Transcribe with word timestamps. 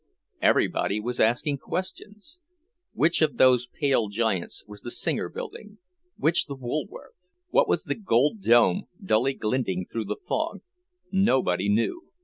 Everybody 0.41 0.99
was 0.99 1.19
asking 1.19 1.59
questions. 1.59 2.39
Which 2.93 3.21
of 3.21 3.37
those 3.37 3.67
pale 3.67 4.07
giants 4.07 4.63
was 4.65 4.81
the 4.81 4.89
Singer 4.89 5.29
Building? 5.29 5.77
Which 6.17 6.47
the 6.47 6.55
Woolworth? 6.55 7.33
What 7.51 7.69
was 7.69 7.83
the 7.83 7.93
gold 7.93 8.41
dome, 8.41 8.87
dully 8.99 9.35
glinting 9.35 9.85
through 9.85 10.05
the 10.05 10.15
fog? 10.25 10.61
Nobody 11.11 11.69
knew. 11.69 12.07